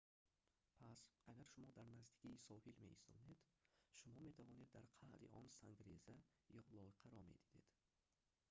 [0.77, 0.99] пас
[1.29, 3.39] агар шумо дар наздикии соҳил меистодед
[3.97, 6.15] шумо метавонед дар қаъри он сангреза
[6.57, 7.67] ё лойқаро медидед